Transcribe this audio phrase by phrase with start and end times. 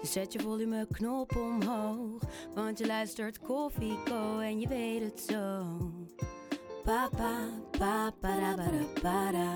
[0.00, 2.22] Dus zet je volumeknop omhoog.
[2.54, 5.64] Want je luistert Koffieko en je weet het zo.
[6.84, 9.54] Papa, papa, para, para, para.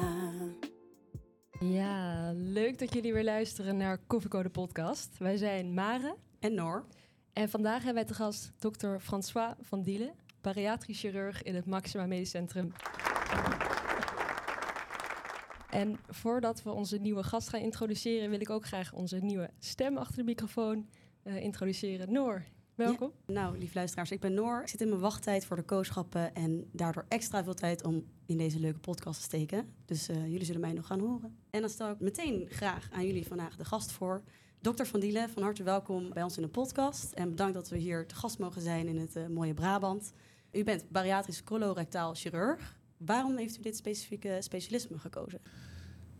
[1.60, 5.18] Ja, leuk dat jullie weer luisteren naar Koffieko de podcast.
[5.18, 6.86] Wij zijn Mare En Noor.
[7.32, 12.06] en vandaag hebben wij te gast dokter François van Dielen, bariatrisch chirurg in het Maxima
[12.06, 12.72] Medisch Centrum.
[15.74, 19.96] En voordat we onze nieuwe gast gaan introduceren, wil ik ook graag onze nieuwe stem
[19.96, 20.88] achter de microfoon
[21.22, 22.12] eh, introduceren.
[22.12, 23.12] Noor, welkom.
[23.26, 24.60] Nou, lief luisteraars, ik ben Noor.
[24.60, 28.36] Ik zit in mijn wachttijd voor de kooschappen en daardoor extra veel tijd om in
[28.36, 29.74] deze leuke podcast te steken.
[29.84, 31.38] Dus eh, jullie zullen mij nog gaan horen.
[31.50, 34.22] En dan stel ik meteen graag aan jullie vandaag de gast voor.
[34.60, 37.12] Dokter Van Dielen, van harte welkom bij ons in de podcast.
[37.12, 40.12] En bedankt dat we hier te gast mogen zijn in het eh, mooie Brabant.
[40.52, 42.82] U bent bariatrisch colorectaal chirurg.
[43.06, 45.40] Waarom heeft u dit specifieke specialisme gekozen?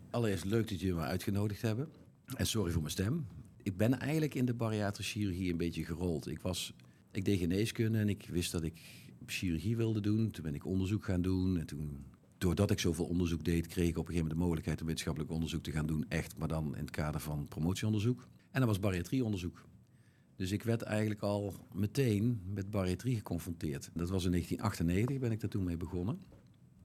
[0.09, 1.89] Allereerst leuk dat jullie me uitgenodigd hebben.
[2.35, 3.27] En sorry voor mijn stem.
[3.63, 6.27] Ik ben eigenlijk in de bariatrische chirurgie een beetje gerold.
[6.27, 6.73] Ik, was,
[7.11, 8.81] ik deed geneeskunde en ik wist dat ik
[9.25, 10.31] chirurgie wilde doen.
[10.31, 11.59] Toen ben ik onderzoek gaan doen.
[11.59, 12.05] En toen,
[12.37, 15.31] doordat ik zoveel onderzoek deed, kreeg ik op een gegeven moment de mogelijkheid om wetenschappelijk
[15.31, 16.05] onderzoek te gaan doen.
[16.09, 18.27] Echt, maar dan in het kader van promotieonderzoek.
[18.51, 19.65] En dat was bariatrieonderzoek.
[20.35, 23.89] Dus ik werd eigenlijk al meteen met bariatrie geconfronteerd.
[23.93, 26.19] Dat was in 1998, ben ik daar toen mee begonnen.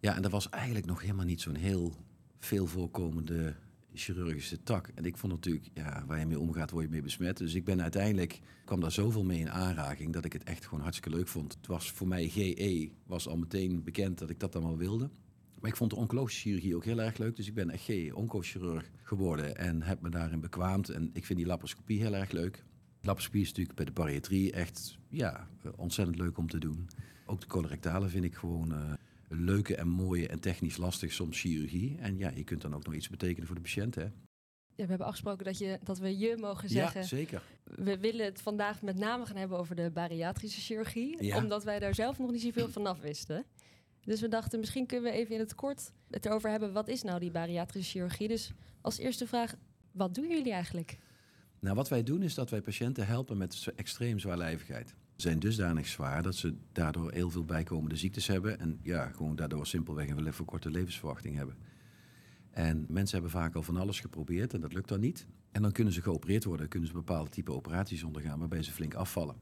[0.01, 1.95] Ja, en dat was eigenlijk nog helemaal niet zo'n heel
[2.39, 3.55] veel voorkomende
[3.95, 4.91] chirurgische tak.
[4.95, 7.37] En ik vond natuurlijk, ja, waar je mee omgaat, word je mee besmet.
[7.37, 10.83] Dus ik ben uiteindelijk, kwam daar zoveel mee in aanraking dat ik het echt gewoon
[10.83, 11.55] hartstikke leuk vond.
[11.55, 15.11] Het was voor mij GE, was al meteen bekend dat ik dat allemaal wilde.
[15.61, 17.37] Maar ik vond de oncologische chirurgie ook heel erg leuk.
[17.37, 20.89] Dus ik ben echt GE-oncochirurg geworden en heb me daarin bekwaamd.
[20.89, 22.65] En ik vind die laparoscopie heel erg leuk.
[23.01, 26.89] Laparoscopie is natuurlijk bij de bariatrie echt ja, ontzettend leuk om te doen.
[27.27, 28.99] Ook de colorectale vind ik gewoon een
[29.33, 31.99] leuke en mooie en technisch lastig soms chirurgie.
[31.99, 33.95] En ja, je kunt dan ook nog iets betekenen voor de patiënt.
[33.95, 34.03] Hè?
[34.03, 37.01] Ja, we hebben afgesproken dat, je, dat we je mogen zeggen.
[37.01, 37.43] Ja, zeker.
[37.65, 41.25] We willen het vandaag met name gaan hebben over de bariatrische chirurgie.
[41.25, 41.37] Ja.
[41.37, 43.45] Omdat wij daar zelf nog niet zoveel vanaf wisten.
[44.01, 46.73] Dus we dachten, misschien kunnen we even in het kort het erover hebben.
[46.73, 48.29] Wat is nou die bariatrische chirurgie?
[48.29, 49.55] Dus als eerste vraag,
[49.93, 50.99] wat doen jullie eigenlijk?
[51.59, 54.95] Nou, wat wij doen is dat wij patiënten helpen met extreem zwaarlijvigheid.
[55.21, 58.59] Zijn dusdanig zwaar dat ze daardoor heel veel bijkomende ziektes hebben.
[58.59, 61.57] En ja, gewoon daardoor simpelweg een verkorte levensverwachting hebben.
[62.51, 65.27] En mensen hebben vaak al van alles geprobeerd en dat lukt dan niet.
[65.53, 68.95] En dan kunnen ze geopereerd worden, kunnen ze bepaalde type operaties ondergaan waarbij ze flink
[68.95, 69.37] afvallen.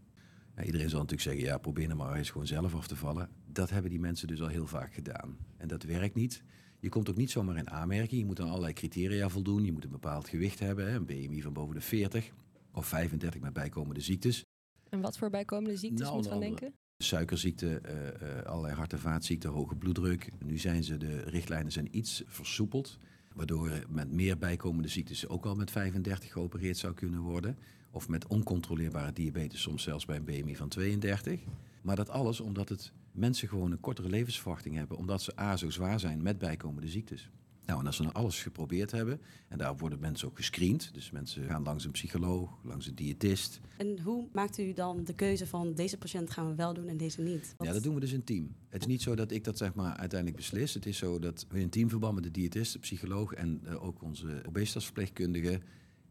[0.64, 3.28] Iedereen zal natuurlijk zeggen, ja, probeer nou maar eens gewoon zelf af te vallen.
[3.46, 5.36] Dat hebben die mensen dus al heel vaak gedaan.
[5.56, 6.42] En dat werkt niet.
[6.80, 8.20] Je komt ook niet zomaar in aanmerking.
[8.20, 9.64] Je moet aan allerlei criteria voldoen.
[9.64, 12.32] Je moet een bepaald gewicht hebben, een BMI van boven de 40
[12.72, 14.47] of 35 met bijkomende ziektes.
[14.90, 16.74] En wat voor bijkomende ziektes Nou, moet gaan onder denken?
[16.98, 17.92] Suikerziekte, uh,
[18.28, 20.30] uh, allerlei hart- en vaatziekten, hoge bloeddruk.
[20.44, 22.98] Nu zijn ze, de richtlijnen zijn iets versoepeld.
[23.34, 27.58] Waardoor met meer bijkomende ziektes ook al met 35 geopereerd zou kunnen worden.
[27.90, 31.40] Of met oncontroleerbare diabetes, soms zelfs bij een BMI van 32.
[31.82, 34.96] Maar dat alles omdat het mensen gewoon een kortere levensverwachting hebben.
[34.96, 37.30] Omdat ze A zo zwaar zijn met bijkomende ziektes.
[37.68, 40.94] Nou, en als ze dan alles geprobeerd hebben, en daar worden mensen ook gescreend.
[40.94, 43.60] Dus mensen gaan langs een psycholoog, langs een diëtist.
[43.76, 46.96] En hoe maakt u dan de keuze van deze patiënt gaan we wel doen en
[46.96, 47.54] deze niet?
[47.56, 48.54] Wat- Ja, dat doen we dus in team.
[48.68, 50.74] Het is niet zo dat ik dat zeg maar uiteindelijk beslis.
[50.74, 54.02] Het is zo dat we in teamverband met de diëtist, de psycholoog en uh, ook
[54.02, 55.60] onze obesitasverpleegkundige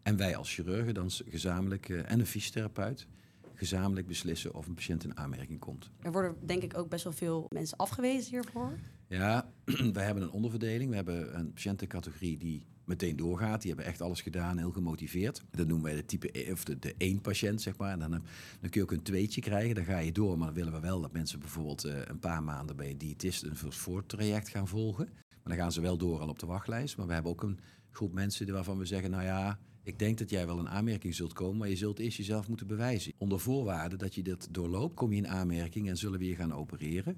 [0.03, 3.07] en wij als chirurgen dan gezamenlijk uh, en een fysiotherapeut
[3.53, 5.89] gezamenlijk beslissen of een patiënt in aanmerking komt.
[6.01, 8.77] Er worden denk ik ook best wel veel mensen afgewezen hiervoor.
[9.07, 9.51] Ja,
[9.93, 10.89] wij hebben een onderverdeling.
[10.89, 13.61] We hebben een patiëntencategorie die meteen doorgaat.
[13.61, 15.43] Die hebben echt alles gedaan, heel gemotiveerd.
[15.51, 17.91] Dat noemen wij de type e, of de, de één patiënt, zeg maar.
[17.91, 18.21] En dan, dan
[18.59, 19.75] kun je ook een tweetje krijgen.
[19.75, 22.43] Dan ga je door, maar dan willen we wel dat mensen bijvoorbeeld uh, een paar
[22.43, 25.09] maanden bij een diëtist een voortraject gaan volgen.
[25.13, 26.97] Maar dan gaan ze wel door al op de wachtlijst.
[26.97, 27.59] Maar we hebben ook een
[27.91, 31.33] groep mensen waarvan we zeggen, nou ja, ik denk dat jij wel in aanmerking zult
[31.33, 33.13] komen, maar je zult eerst jezelf moeten bewijzen.
[33.17, 36.53] Onder voorwaarde dat je dit doorloopt, kom je in aanmerking en zullen we je gaan
[36.53, 37.17] opereren.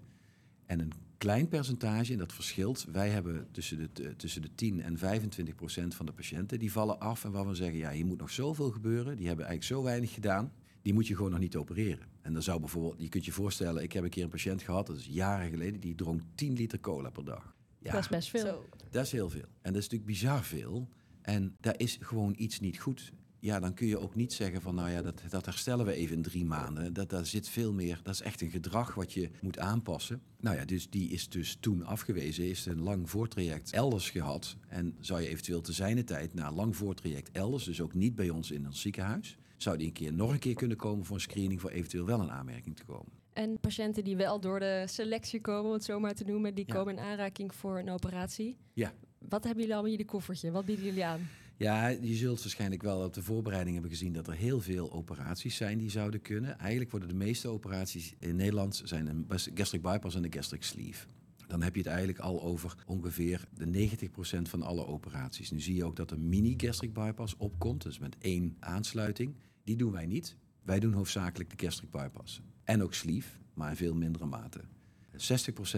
[0.69, 2.85] En een klein percentage, en dat verschilt.
[2.91, 6.99] Wij hebben tussen de, tussen de 10 en 25 procent van de patiënten die vallen
[6.99, 7.23] af.
[7.23, 9.17] En waarvan we zeggen, ja, hier moet nog zoveel gebeuren.
[9.17, 10.51] Die hebben eigenlijk zo weinig gedaan.
[10.81, 12.07] Die moet je gewoon nog niet opereren.
[12.21, 14.87] En dan zou bijvoorbeeld, je kunt je voorstellen, ik heb een keer een patiënt gehad,
[14.87, 17.55] dat is jaren geleden, die dronk 10 liter cola per dag.
[17.79, 18.45] Ja, dat is best veel.
[18.45, 18.65] Zo.
[18.89, 19.47] Dat is heel veel.
[19.61, 20.89] En dat is natuurlijk bizar veel.
[21.21, 23.13] En daar is gewoon iets niet goed.
[23.39, 26.15] Ja, dan kun je ook niet zeggen van, nou ja, dat, dat herstellen we even
[26.15, 26.93] in drie maanden.
[26.93, 30.21] Dat, daar zit veel meer, dat is echt een gedrag wat je moet aanpassen.
[30.39, 34.55] Nou ja, dus die is dus toen afgewezen, heeft een lang voortraject elders gehad.
[34.67, 38.15] En zou je eventueel te zijne tijd na een lang voortraject elders, dus ook niet
[38.15, 41.15] bij ons in ons ziekenhuis, zou die een keer nog een keer kunnen komen voor
[41.15, 43.11] een screening voor eventueel wel een aanmerking te komen.
[43.33, 46.65] En patiënten die wel door de selectie komen, om het zo maar te noemen, die
[46.67, 46.73] Ja.
[46.73, 48.57] komen in aanraking voor een operatie.
[48.73, 48.93] Ja.
[49.17, 50.51] Wat hebben jullie allemaal in jullie koffertje?
[50.51, 51.27] Wat bieden jullie aan?
[51.59, 55.55] Ja, je zult waarschijnlijk wel op de voorbereiding hebben gezien dat er heel veel operaties
[55.55, 56.59] zijn die zouden kunnen.
[56.59, 61.05] Eigenlijk worden de meeste operaties in Nederland zijn een gastric bypass en een gastric sleeve.
[61.47, 63.89] Dan heb je het eigenlijk al over ongeveer de
[64.37, 65.51] 90% van alle operaties.
[65.51, 69.35] Nu zie je ook dat er mini gastric bypass opkomt, dus met één aansluiting.
[69.63, 70.35] Die doen wij niet.
[70.63, 72.41] Wij doen hoofdzakelijk de gastric bypass.
[72.63, 74.61] En ook sleeve, maar in veel mindere mate.
[75.11, 75.15] 60%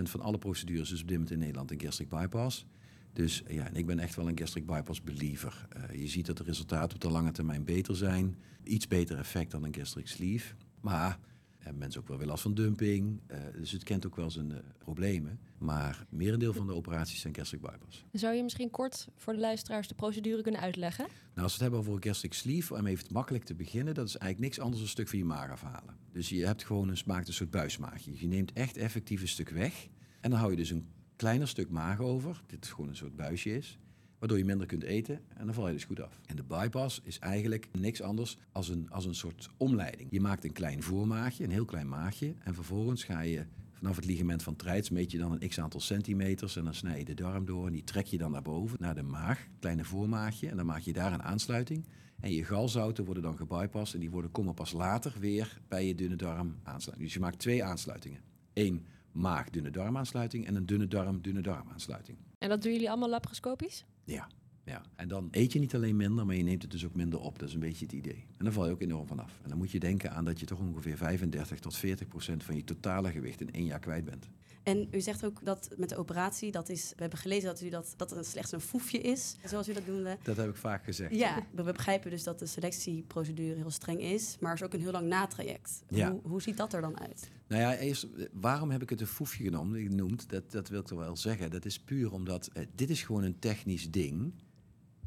[0.03, 2.65] van alle procedures is op dit moment in Nederland een gastric bypass.
[3.13, 5.67] Dus ja, en ik ben echt wel een gastric bypass believer.
[5.69, 8.37] Eh, je ziet dat de resultaten op de lange termijn beter zijn.
[8.63, 10.53] Iets beter effect dan een gastric sleeve.
[10.81, 11.19] Maar
[11.57, 13.21] hebben mensen ook wel weer last van dumping.
[13.27, 15.39] eh, dus het kent ook wel zijn eh, problemen.
[15.57, 18.05] Maar merendeel van de operaties zijn gastric bypass.
[18.11, 21.05] Zou je misschien kort voor de luisteraars de procedure kunnen uitleggen?
[21.07, 24.07] Nou, als we het hebben over een gastric sleeve, om even makkelijk te beginnen, dat
[24.07, 25.95] is eigenlijk niks anders dan een stuk van je maag afhalen.
[26.11, 26.97] Dus je hebt gewoon een
[27.27, 28.19] een soort buismaagje.
[28.19, 29.87] Je neemt echt effectief een stuk weg.
[30.21, 30.87] En dan hou je dus een
[31.21, 33.79] kleiner stuk maag over, dit gewoon een soort buisje is,
[34.19, 36.19] waardoor je minder kunt eten en dan val je dus goed af.
[36.25, 40.07] En de bypass is eigenlijk niks anders als een, als een soort omleiding.
[40.11, 44.05] Je maakt een klein voormaagje, een heel klein maagje, en vervolgens ga je vanaf het
[44.05, 47.13] ligament van Treits meet je dan een x aantal centimeters en dan snij je de
[47.13, 50.57] darm door en die trek je dan naar boven, naar de maag, kleine voormaagje, en
[50.57, 51.85] dan maak je daar een aansluiting.
[52.19, 55.95] En je galzouten worden dan gebypast en die worden, komen pas later weer bij je
[55.95, 57.05] dunne darm aansluiting.
[57.05, 58.19] Dus je maakt twee aansluitingen.
[58.53, 62.17] Eén maag-dunne darmaansluiting en een dunne darm-dunne darmaansluiting.
[62.37, 63.85] En dat doen jullie allemaal laparoscopisch?
[64.03, 64.27] Ja,
[64.65, 64.81] ja.
[64.95, 67.39] En dan eet je niet alleen minder, maar je neemt het dus ook minder op.
[67.39, 68.25] Dat is een beetje het idee.
[68.41, 69.39] En dan val je ook enorm vanaf.
[69.43, 72.55] En dan moet je denken aan dat je toch ongeveer 35 tot 40 procent van
[72.55, 74.29] je totale gewicht in één jaar kwijt bent.
[74.63, 77.69] En u zegt ook dat met de operatie, dat is, we hebben gelezen dat u
[77.69, 80.17] dat, dat het slechts een foefje is, zoals u dat noemde.
[80.23, 81.15] Dat heb ik vaak gezegd.
[81.15, 84.81] Ja, we begrijpen dus dat de selectieprocedure heel streng is, maar er is ook een
[84.81, 85.83] heel lang natraject.
[85.87, 86.11] Ja.
[86.11, 87.29] Hoe, hoe ziet dat er dan uit?
[87.47, 89.75] Nou ja, eerst, waarom heb ik het een foefje genoemd?
[89.75, 90.29] genoemd?
[90.29, 91.51] Dat, dat wil ik toch wel zeggen.
[91.51, 94.33] Dat is puur omdat eh, dit is gewoon een technisch ding.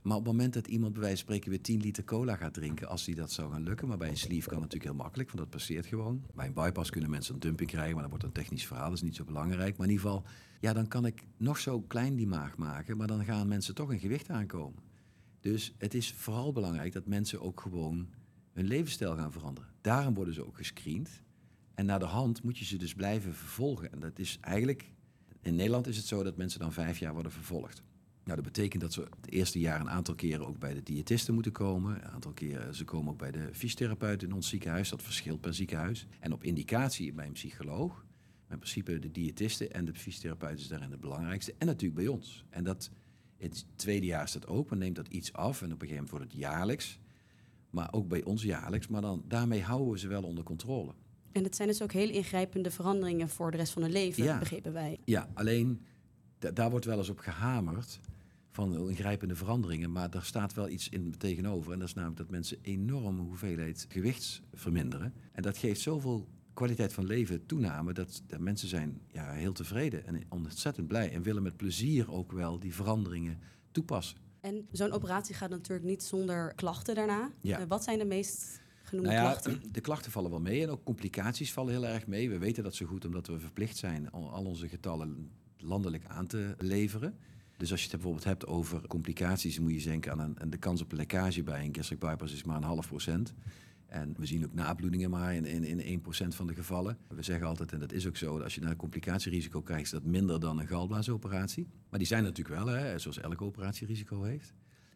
[0.04, 2.54] Maar op het moment dat iemand bij wijze van spreken weer 10 liter cola gaat
[2.54, 5.02] drinken, als die dat zou gaan lukken, maar bij een sleeve kan het natuurlijk heel
[5.02, 6.24] makkelijk, want dat passeert gewoon.
[6.34, 8.94] Bij een bypass kunnen mensen een dumping krijgen, maar dat wordt een technisch verhaal, dat
[8.94, 9.76] is niet zo belangrijk.
[9.76, 10.24] Maar in ieder geval,
[10.60, 13.92] ja, dan kan ik nog zo klein die maag maken, maar dan gaan mensen toch
[13.92, 14.82] in gewicht aankomen.
[15.40, 18.08] Dus het is vooral belangrijk dat mensen ook gewoon
[18.52, 19.70] hun levensstijl gaan veranderen.
[19.80, 21.22] Daarom worden ze ook gescreend.
[21.74, 23.92] En naar de hand moet je ze dus blijven vervolgen.
[23.92, 24.90] En dat is eigenlijk,
[25.42, 27.82] in Nederland is het zo dat mensen dan vijf jaar worden vervolgd.
[28.24, 31.34] Nou, dat betekent dat ze het eerste jaar een aantal keren ook bij de diëtisten
[31.34, 31.94] moeten komen.
[31.94, 34.88] Een aantal keren, ze komen ook bij de fysiotherapeut in ons ziekenhuis.
[34.88, 36.06] Dat verschilt per ziekenhuis.
[36.20, 37.92] En op indicatie bij een psycholoog.
[38.46, 41.54] Maar in principe de diëtisten en de fysiotherapeut is daarin het belangrijkste.
[41.58, 42.44] En natuurlijk bij ons.
[42.50, 42.90] En dat,
[43.36, 45.62] in het tweede jaar is dat ook, maar neemt dat iets af.
[45.62, 46.98] En op een gegeven moment wordt het jaarlijks.
[47.70, 48.86] Maar ook bij ons jaarlijks.
[48.88, 50.92] Maar dan, daarmee houden we ze wel onder controle.
[51.32, 54.38] En het zijn dus ook heel ingrijpende veranderingen voor de rest van hun leven, Ja.
[54.38, 54.98] begrepen wij.
[55.04, 55.84] Ja, alleen
[56.38, 58.00] da- daar wordt wel eens op gehamerd
[58.54, 59.92] van ingrijpende veranderingen.
[59.92, 61.72] Maar daar staat wel iets in tegenover.
[61.72, 65.14] En dat is namelijk dat mensen enorme hoeveelheid gewichts verminderen.
[65.32, 70.06] En dat geeft zoveel kwaliteit van leven toename dat, dat mensen zijn ja, heel tevreden
[70.06, 71.12] en ontzettend blij.
[71.12, 73.38] En willen met plezier ook wel die veranderingen
[73.70, 74.19] toepassen.
[74.40, 77.31] En zo'n operatie gaat natuurlijk niet zonder klachten daarna.
[77.40, 77.60] Ja.
[77.60, 79.72] Eh, wat zijn de meest genoemde Nou ja, klachten?
[79.72, 82.31] de klachten vallen wel mee en ook complicaties vallen heel erg mee.
[82.31, 86.26] We weten dat zo goed omdat we verplicht zijn al, al onze getallen landelijk aan
[86.26, 87.19] te leveren.
[87.56, 90.82] Dus als je het bijvoorbeeld hebt over complicaties, moet je denken aan een, de kans
[90.82, 93.34] op lekkage bij een gastric bypass is maar een half procent.
[93.87, 96.99] En we zien ook nabloedingen maar in, in, in 1% van de gevallen.
[97.08, 99.84] We zeggen altijd, en dat is ook zo, dat als je naar een complicatierisico krijgt,
[99.84, 101.67] is dat minder dan een galblaasoperatie.
[101.91, 104.55] Maar die zijn natuurlijk wel, hè, zoals elke operatie risico heeft.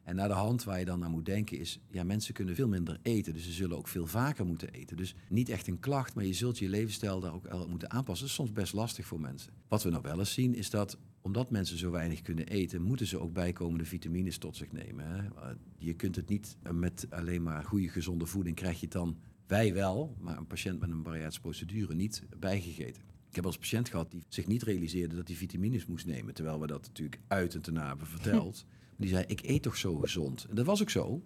[0.08, 2.68] En naar de hand waar je dan aan moet denken is, ja, mensen kunnen veel
[2.68, 3.32] minder eten.
[3.32, 4.96] Dus ze zullen ook veel vaker moeten eten.
[4.96, 8.26] Dus niet echt een klacht, maar je zult je levensstijl daar ook moeten aanpassen.
[8.26, 9.52] Dat is soms best lastig voor mensen.
[9.68, 13.06] Wat we nog wel eens zien is dat, omdat mensen zo weinig kunnen eten, moeten
[13.06, 15.06] ze ook bijkomende vitamines tot zich nemen.
[15.06, 15.52] Hè.
[15.78, 19.18] Je kunt het niet eh, met alleen maar goede, gezonde voeding, krijg je het dan,
[19.46, 23.02] wij wel, maar een patiënt met een bariatrische procedure niet bijgegeten.
[23.28, 26.34] Ik heb als patiënt gehad die zich niet realiseerde dat hij vitamines moest nemen.
[26.34, 28.64] Terwijl we dat natuurlijk uit en ten na hebben verteld.
[28.96, 30.46] Die zei, ik eet toch zo gezond.
[30.48, 31.22] En dat was ook zo.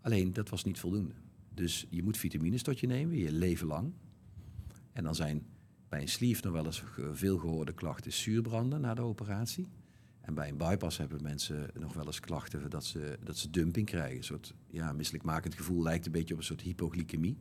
[0.00, 1.14] Alleen, dat was niet voldoende.
[1.54, 3.92] Dus je moet vitamines tot je nemen, je leven lang.
[4.92, 5.46] En dan zijn
[5.92, 6.82] bij een sleeve nog wel eens
[7.12, 9.68] veel gehoorde klachten zuurbranden na de operatie.
[10.20, 13.86] En bij een bypass hebben mensen nog wel eens klachten dat ze, dat ze dumping
[13.86, 14.16] krijgen.
[14.16, 17.38] Een soort ja, misselijkmakend gevoel lijkt een beetje op een soort hypoglycemie.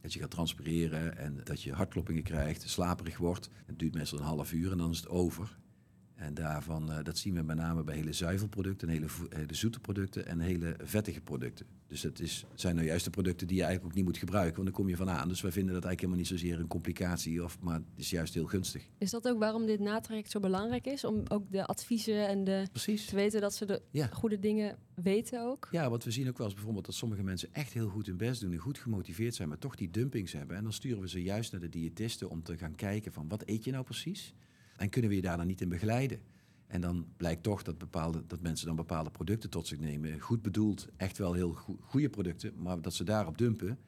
[0.00, 3.50] Dat je gaat transpireren en dat je hartkloppingen krijgt, slaperig wordt.
[3.66, 5.58] Het duurt meestal een half uur en dan is het over.
[6.24, 10.26] En daarvan, uh, dat zien we met name bij hele zuivelproducten, hele, hele zoete producten
[10.26, 11.66] en hele vettige producten.
[11.86, 14.54] Dus het is, zijn nou juist de producten die je eigenlijk ook niet moet gebruiken,
[14.54, 15.28] want dan kom je van aan.
[15.28, 18.34] Dus wij vinden dat eigenlijk helemaal niet zozeer een complicatie, of, maar het is juist
[18.34, 18.88] heel gunstig.
[18.98, 21.04] Is dat ook waarom dit natraject zo belangrijk is?
[21.04, 23.06] Om ook de adviezen en de, Precies.
[23.06, 24.06] te weten dat ze de Ja.
[24.06, 25.68] goede dingen weten ook?
[25.70, 28.16] Ja, want we zien ook wel eens bijvoorbeeld dat sommige mensen echt heel goed hun
[28.16, 30.56] best doen en goed gemotiveerd zijn, maar toch die dumpings hebben.
[30.56, 33.42] En dan sturen we ze juist naar de diëtisten om te gaan kijken van wat
[33.46, 34.34] eet je nou precies?
[34.76, 36.20] En kunnen we je daar dan niet in begeleiden?
[36.66, 40.20] En dan blijkt toch dat, bepaalde, dat mensen dan bepaalde producten tot zich nemen.
[40.20, 43.78] Goed bedoeld, echt wel heel goe- goede producten, maar dat ze daarop dumpen.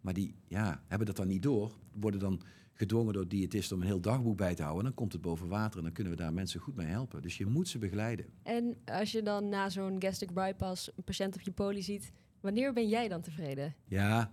[0.00, 1.78] Maar die ja, hebben dat dan niet door.
[1.92, 2.40] Worden dan
[2.72, 4.80] gedwongen door diëtisten om een heel dagboek bij te houden.
[4.84, 7.22] En dan komt het boven water en dan kunnen we daar mensen goed mee helpen.
[7.22, 8.26] Dus je moet ze begeleiden.
[8.42, 12.72] En als je dan na zo'n gastric bypass een patiënt op je poli ziet, wanneer
[12.72, 13.74] ben jij dan tevreden?
[13.84, 14.30] Ja,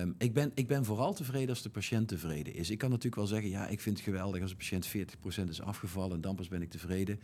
[0.00, 2.70] ehm, ik, ben, ik ben vooral tevreden als de patiënt tevreden is.
[2.70, 4.88] Ik kan natuurlijk wel zeggen, ja, ik vind het geweldig als een patiënt
[5.46, 7.20] 40% is afgevallen en dan pas ben ik tevreden.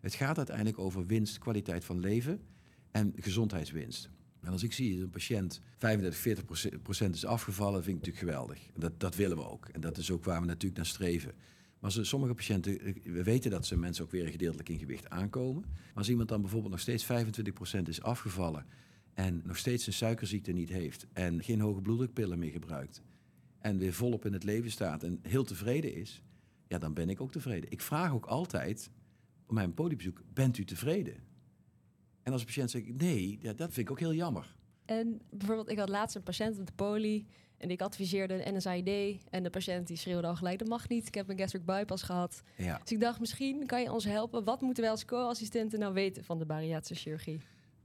[0.00, 2.40] Het gaat uiteindelijk over winst, kwaliteit van leven
[2.90, 4.10] en gezondheidswinst.
[4.40, 8.32] En als ik zie dat een patiënt 35, 40 procent is afgevallen, vind ik natuurlijk
[8.32, 8.70] geweldig.
[8.76, 9.68] Dat, dat willen we ook.
[9.68, 11.32] En dat is ook waar we natuurlijk naar streven.
[11.78, 15.64] Maar sommige patiënten, eh, we weten dat ze mensen ook weer gedeeltelijk in gewicht aankomen.
[15.66, 18.66] Maar als iemand dan bijvoorbeeld nog steeds 25 procent is afgevallen
[19.14, 23.02] en nog steeds een suikerziekte niet heeft en geen hoge bloeddrukpillen meer gebruikt
[23.62, 26.22] en weer volop in het leven staat en heel tevreden is,
[26.68, 27.70] ja, dan ben ik ook tevreden.
[27.70, 28.90] Ik vraag ook altijd
[29.46, 31.14] op mijn podiumbezoek, bent u tevreden?
[32.22, 34.56] En als een patiënt zegt nee, ja, dat vind ik ook heel jammer.
[34.84, 37.26] En bijvoorbeeld, ik had laatst een patiënt op de poli
[37.56, 39.24] en ik adviseerde een NSAID.
[39.30, 42.02] En de patiënt die schreeuwde al gelijk, dat mag niet, ik heb een gastric bypass
[42.02, 42.42] gehad.
[42.56, 42.78] Ja.
[42.78, 44.44] Dus ik dacht, misschien kan je ons helpen.
[44.44, 47.40] Wat moeten wij als co-assistenten nou weten van de bariatrische chirurgie?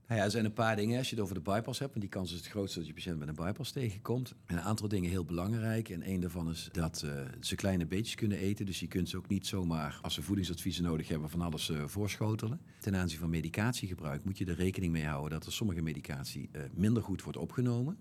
[0.08, 0.98] Nou ja, er zijn een paar dingen.
[0.98, 2.94] Als je het over de bypass hebt, want die kans is het grootste dat je
[2.94, 4.34] patiënt met een bypass tegenkomt.
[4.46, 5.88] En een aantal dingen heel belangrijk.
[5.88, 8.66] En een daarvan is dat eh, ze kleine beetjes kunnen eten.
[8.66, 11.84] Dus je kunt ze ook niet zomaar, als ze voedingsadviezen nodig hebben, van alles eh,
[11.86, 12.60] voorschotelen.
[12.80, 16.62] Ten aanzien van medicatiegebruik moet je er rekening mee houden dat er sommige medicatie eh,
[16.74, 17.98] minder goed wordt opgenomen.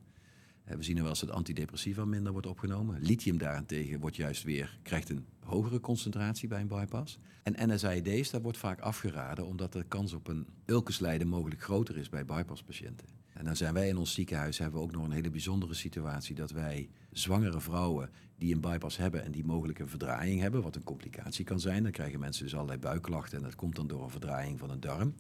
[0.75, 3.01] We zien wel eens dat antidepressiva minder wordt opgenomen.
[3.01, 7.19] Lithium daarentegen wordt juist weer, krijgt een hogere concentratie bij een bypass.
[7.43, 12.09] En NSAID's, daar wordt vaak afgeraden omdat de kans op een ulcuslijde mogelijk groter is
[12.09, 13.07] bij bypasspatiënten.
[13.33, 16.36] En dan zijn wij in ons ziekenhuis hebben we ook nog een hele bijzondere situatie
[16.36, 20.75] dat wij zwangere vrouwen die een bypass hebben en die mogelijk een verdraaiing hebben, wat
[20.75, 21.83] een complicatie kan zijn.
[21.83, 24.79] Dan krijgen mensen dus allerlei buikklachten en dat komt dan door een verdraaiing van een
[24.79, 25.13] darm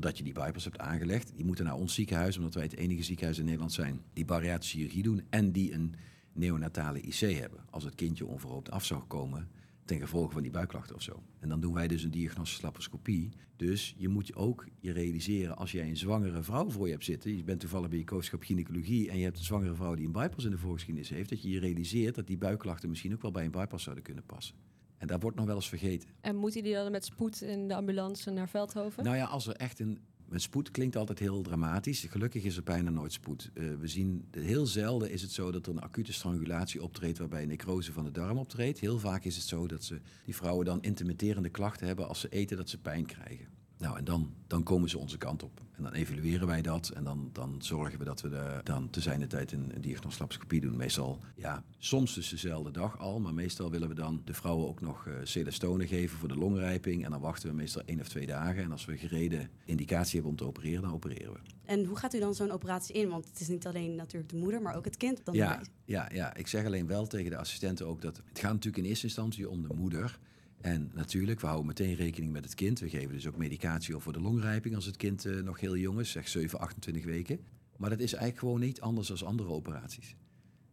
[0.00, 1.32] doordat je die bypass hebt aangelegd.
[1.36, 4.76] Die moeten naar ons ziekenhuis, omdat wij het enige ziekenhuis in Nederland zijn die bariatrische
[4.76, 5.94] chirurgie doen en die een
[6.32, 7.64] neonatale IC hebben.
[7.70, 9.48] Als het kindje onverhoopt af zou komen
[9.84, 11.22] ten gevolge van die buikklachten of zo.
[11.38, 13.30] En dan doen wij dus een diagnostische laparoscopie.
[13.56, 17.36] Dus je moet ook je realiseren als jij een zwangere vrouw voor je hebt zitten.
[17.36, 20.12] Je bent toevallig bij je kooschap gynaecologie en je hebt een zwangere vrouw die een
[20.12, 21.28] bypass in de voorgeschiedenis heeft.
[21.28, 24.24] Dat je je realiseert dat die buikklachten misschien ook wel bij een bypass zouden kunnen
[24.24, 24.54] passen.
[24.98, 26.08] En dat wordt nog wel eens vergeten.
[26.20, 29.04] En moeten die dan met spoed in de ambulance naar Veldhoven?
[29.04, 29.98] Nou ja, als er echt een.
[30.28, 32.00] Een spoed klinkt altijd heel dramatisch.
[32.00, 33.50] Gelukkig is er bijna nooit spoed.
[33.54, 37.42] Eh, we zien heel zelden is het zo dat er een acute strangulatie optreedt waarbij
[37.42, 38.80] een necrose van de darm optreedt.
[38.80, 42.28] Heel vaak is het zo dat ze, die vrouwen dan intermitterende klachten hebben als ze
[42.28, 43.46] eten dat ze pijn krijgen.
[43.78, 45.60] Nou, en dan, dan komen ze onze kant op.
[45.76, 46.88] En dan evalueren wij dat.
[46.88, 50.60] En dan, dan zorgen we dat we de, dan te zijn de tijd een, een
[50.60, 50.76] doen.
[50.76, 53.20] Meestal, ja, soms dus dezelfde dag al.
[53.20, 57.04] Maar meestal willen we dan de vrouwen ook nog celestone geven voor de longrijping.
[57.04, 58.62] En dan wachten we meestal één of twee dagen.
[58.62, 61.38] En als we gereden indicatie hebben om te opereren, dan opereren we.
[61.64, 63.08] En hoe gaat u dan zo'n operatie in?
[63.08, 65.24] Want het is niet alleen natuurlijk de moeder, maar ook het kind.
[65.24, 65.66] Dan Ja, erbij.
[65.84, 68.88] ja, ja, ik zeg alleen wel tegen de assistenten ook dat het gaat natuurlijk in
[68.88, 70.18] eerste instantie om de moeder.
[70.60, 72.78] En natuurlijk, we houden meteen rekening met het kind.
[72.78, 76.00] We geven dus ook medicatie voor de longrijping als het kind eh, nog heel jong
[76.00, 77.40] is, zeg 7, 28 weken.
[77.76, 80.16] Maar dat is eigenlijk gewoon niet anders dan andere operaties.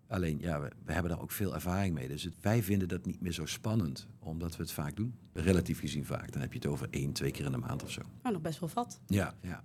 [0.07, 2.07] Alleen, ja, we, we hebben daar ook veel ervaring mee.
[2.07, 5.15] Dus het- wij vinden dat niet meer zo spannend, omdat we het vaak doen.
[5.33, 6.31] Relatief gezien vaak.
[6.31, 8.01] Dan heb je het over één, twee keer in de maand of zo.
[8.21, 8.99] Nou, nog best wel vat.
[9.07, 9.63] Ja, ja.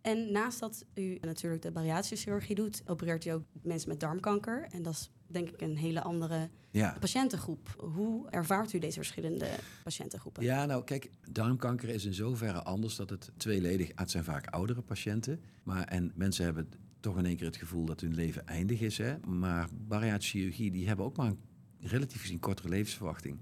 [0.00, 4.66] En naast dat u natuurlijk de bariatrische chirurgie doet, opereert u ook mensen met darmkanker.
[4.70, 6.96] En dat is denk ik een hele andere ja.
[7.00, 7.74] patiëntengroep.
[7.78, 9.48] Hoe ervaart u deze verschillende
[9.82, 10.42] patiëntengroepen?
[10.42, 13.90] Ja, nou kijk, darmkanker is in zoverre anders dat het tweeledig...
[13.94, 15.40] Het zijn vaak oudere patiënten.
[15.62, 16.68] Maar, en mensen hebben
[17.00, 18.98] toch in één keer het gevoel dat hun leven eindig is.
[18.98, 19.18] Hè?
[19.18, 21.38] Maar bariatrische chirurgie, die hebben ook maar een
[21.80, 23.38] relatief gezien kortere levensverwachting.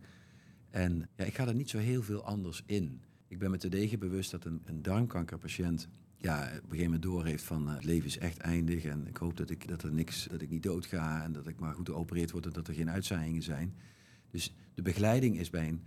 [0.70, 3.02] En ja, ik ga er niet zo heel veel anders in.
[3.28, 5.88] Ik ben me te degen bewust dat een, een darmkankerpatiënt
[6.24, 8.84] ja, op een gegeven moment doorheeft van eh, het leven is echt eindig.
[8.84, 11.58] En ik hoop dat ik, dat er niks, dat ik niet doodga en dat ik
[11.58, 13.74] maar goed geopereerd word en dat er geen uitzaaiingen zijn.
[14.30, 15.82] Dus de begeleiding is bij een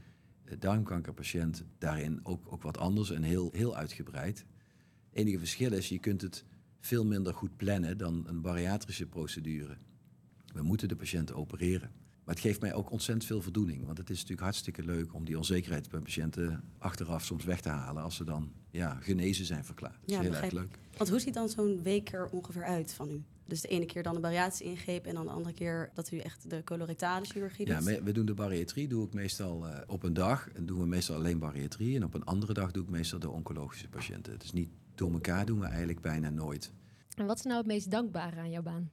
[0.47, 4.37] de darmkankerpatiënt daarin ook, ook wat anders en heel, heel uitgebreid.
[5.09, 6.45] Het enige verschil is, je kunt het
[6.79, 9.77] veel minder goed plannen dan een bariatrische procedure.
[10.53, 11.91] We moeten de patiënt opereren.
[12.27, 13.85] Maar het geeft mij ook ontzettend veel voldoening.
[13.85, 17.69] Want het is natuurlijk hartstikke leuk om die onzekerheid bij patiënten achteraf soms weg te
[17.69, 18.03] halen.
[18.03, 19.93] Als ze dan ja, genezen zijn verklaard.
[19.99, 20.77] Dat is Ja, heel erg leuk.
[20.97, 23.23] Want hoe ziet dan zo'n week er ongeveer uit van u?
[23.45, 26.17] Dus de ene keer dan een bariatrische ingreep en dan de andere keer dat u
[26.17, 27.85] echt de colorectale chirurgie Ja, doet.
[27.85, 30.49] me- we doen de bariatrie doe ik meestal eh, op een dag.
[30.49, 31.95] En doen we meestal alleen bariatrie.
[31.95, 34.33] En op een andere dag doe ik meestal de oncologische patiënten.
[34.33, 36.71] Het is niet door elkaar doen we eigenlijk bijna nooit.
[37.15, 38.89] En wat is nou het meest dankbare aan jouw baan?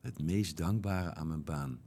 [0.00, 1.78] Het meest dankbare aan mijn baan.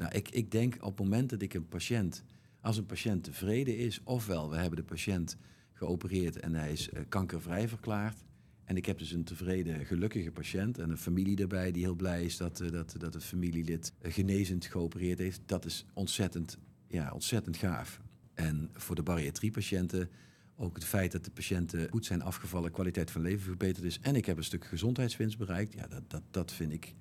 [0.00, 2.24] Nou, ik, ik denk op het moment dat ik een patiënt,
[2.60, 5.36] als een patiënt tevreden is, ofwel we hebben de patiënt
[5.72, 8.24] geopereerd en hij is eh, kankervrij verklaard.
[8.64, 12.24] En ik heb dus een tevreden, gelukkige patiënt en een familie erbij die heel blij
[12.24, 15.40] is dat, eh, dat, dat het familielid eh, genezend geopereerd heeft.
[15.46, 18.00] Dat is ontzettend, ja, ontzettend gaaf.
[18.34, 20.10] En voor de bariatriepatiënten
[20.56, 24.00] ook het feit dat de patiënten goed zijn afgevallen, kwaliteit van leven verbeterd is.
[24.00, 25.72] En ik heb een stuk gezondheidswinst bereikt.
[25.72, 26.94] Ja, dat, dat, dat vind ik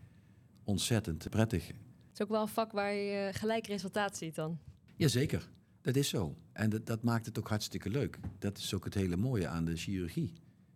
[0.63, 1.71] ontzettend prettig.
[2.09, 4.59] Het is ook wel een vak waar je eh, gelijk resultaat ziet dan.
[4.95, 5.49] Jazeker,
[5.81, 6.35] dat is zo.
[6.51, 8.19] En dat, dat maakt het ook hartstikke leuk.
[8.39, 10.33] Dat is ook het hele mooie aan de chirurgie.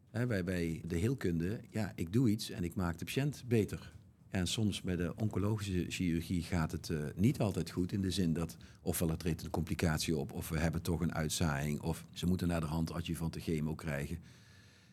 [0.09, 3.93] Hè, bij, bij de heelkunde, ja, ik doe iets en ik maak de patiënt beter.
[4.29, 7.91] En soms bij de oncologische chirurgie gaat het eh, niet altijd goed.
[7.91, 11.13] In de zin dat ofwel er treedt een complicatie op, of we hebben toch een
[11.13, 14.17] uitzaaiing, of ze moeten naar de hand adjuvante chemo krijgen.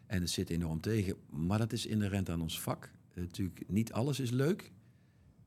[0.06, 1.16] En het zit enorm tegen.
[1.30, 2.92] Maar dat is inherent aan ons vak.
[3.14, 4.72] Eh, natuurlijk, niet alles is leuk.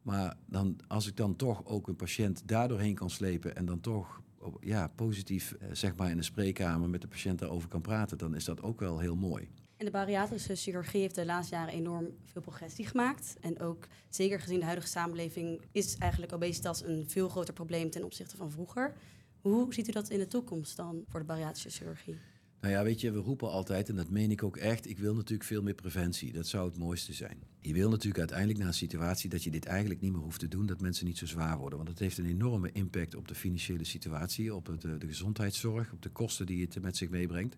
[0.04, 4.22] Maar dan, als ik dan toch ook een patiënt daardoorheen kan slepen en dan toch
[4.60, 8.36] ja, positief eh, zeg maar in de spreekkamer met de patiënt daarover kan praten, dan
[8.36, 9.50] is dat ook wel heel mooi.
[9.78, 13.36] En de bariatrische chirurgie heeft de laatste jaren enorm veel progressie gemaakt.
[13.42, 18.04] En ook zeker gezien de huidige samenleving is eigenlijk obesitas een veel groter probleem ten
[18.04, 18.94] opzichte van vroeger.
[19.42, 22.18] Hoe ziet u dat in de toekomst dan voor de bariatrische chirurgie?
[22.64, 25.14] Nou ja, weet je, we roepen altijd, en dat meen ik ook echt, ik wil
[25.14, 26.32] natuurlijk veel meer preventie.
[26.32, 27.38] Dat zou het mooiste zijn.
[27.60, 30.48] Je wil natuurlijk uiteindelijk naar een situatie dat je dit eigenlijk niet meer hoeft te
[30.48, 31.78] doen, dat mensen niet zo zwaar worden.
[31.78, 35.92] Want het heeft een enorme impact op de financiële situatie, op het, eh, de gezondheidszorg,
[35.92, 37.58] op de kosten die het met zich meebrengt.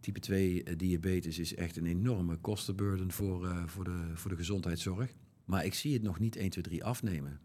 [0.00, 4.36] Type 2 eh, diabetes is echt een enorme kostenburden voor, eh, voor, de, voor de
[4.36, 5.14] gezondheidszorg.
[5.44, 7.40] Maar ik zie het nog niet 1, 2, 3 afnemen.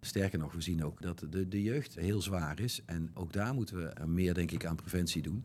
[0.00, 2.82] Sterker nog, we zien ook dat de, de jeugd heel zwaar is.
[2.86, 5.44] En ook daar moeten we er meer, denk ik, aan preventie doen.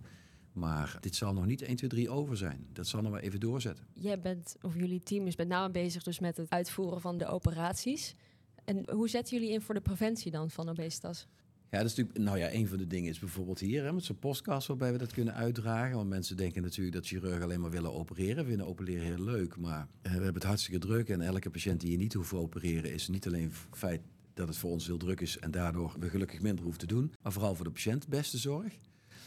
[0.57, 2.67] Maar dit zal nog niet 1, 2, 3 over zijn.
[2.73, 3.85] Dat zal nog wel even doorzetten.
[3.93, 7.27] Jij bent, of jullie team is met name bezig dus met het uitvoeren van de
[7.27, 8.15] operaties.
[8.63, 11.27] En hoe zetten jullie in voor de preventie dan van obesitas?
[11.69, 14.03] Ja, dat is natuurlijk, nou ja, een van de dingen is bijvoorbeeld hier hè, met
[14.03, 15.95] zo'n podcast waarbij we dat kunnen uitdragen.
[15.95, 18.43] Want mensen denken natuurlijk dat chirurgen alleen maar willen opereren.
[18.43, 21.09] We vinden opereren heel leuk, maar eh, we hebben het hartstikke druk.
[21.09, 24.01] En elke patiënt die je niet hoeft te opereren is niet alleen feit
[24.33, 27.13] dat het voor ons heel druk is en daardoor we gelukkig minder hoeven te doen.
[27.21, 28.77] Maar vooral voor de patiënt beste zorg.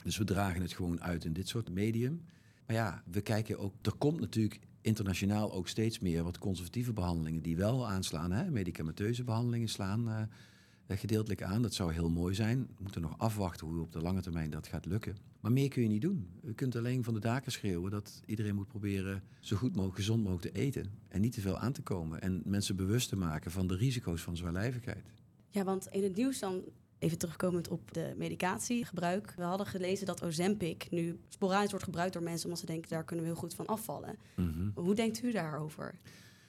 [0.03, 2.23] Dus we dragen het gewoon uit in dit soort medium.
[2.67, 7.43] Maar ja, we kijken ook, er komt natuurlijk internationaal ook steeds meer wat conservatieve behandelingen
[7.43, 8.33] die wel aanslaan.
[8.33, 8.51] Hè?
[8.51, 11.63] Medicamenteuze behandelingen slaan eh, gedeeltelijk aan.
[11.63, 12.67] Dat zou heel mooi zijn.
[12.77, 15.17] We moeten nog afwachten hoe op de lange termijn dat gaat lukken.
[15.41, 16.29] Maar meer kun je niet doen.
[16.43, 20.23] Je kunt alleen van de daken schreeuwen dat iedereen moet proberen zo goed mogelijk, gezond
[20.23, 20.93] mogelijk te eten.
[21.09, 22.21] En niet te veel aan te komen.
[22.21, 25.05] En mensen bewust te maken van de risico's van zwaarlijvigheid.
[25.51, 26.63] Ja, want in het nieuws dan,
[27.01, 29.35] even terugkomend op de medicatiegebruik.
[29.37, 32.45] We hadden gelezen dat Ozempic nu sporadisch wordt gebruikt door mensen...
[32.45, 34.17] omdat ze denken, daar kunnen we heel goed van afvallen.
[34.35, 34.71] Mhm.
[34.75, 35.95] Hoe denkt u daarover?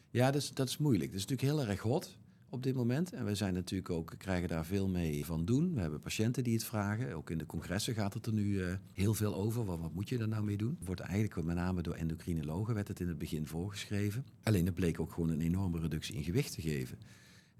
[0.10, 1.12] Ja, dat is, dat is moeilijk.
[1.12, 2.18] Dat is natuurlijk heel erg hot
[2.50, 3.14] op dit moment.
[3.14, 5.74] En we zijn natuurlijk ook, krijgen daar veel mee van doen.
[5.74, 7.14] We hebben patiënten die het vragen.
[7.14, 9.66] Ook in de congressen gaat het er nu eh, heel veel over.
[9.66, 10.78] Wat, wat moet je er nou mee doen?
[10.86, 14.26] Wordt eigenlijk met name door endocrinologen werd het in het begin voorgeschreven.
[14.44, 16.98] Alleen het bleek ook gewoon een enorme reductie in gewicht te geven.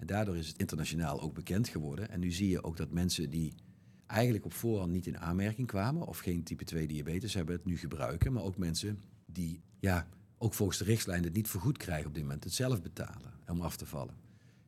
[0.02, 2.08] En daardoor is het internationaal ook bekend geworden.
[2.08, 3.54] En nu zie je ook dat mensen die
[4.06, 6.06] eigenlijk op voorhand niet in aanmerking kwamen...
[6.06, 8.32] of geen type 2 diabetes hebben het nu gebruiken.
[8.32, 12.22] Maar ook mensen die ja, ook volgens de richtlijn het niet vergoed krijgen op dit
[12.22, 12.44] moment...
[12.44, 14.14] het zelf betalen om af te vallen.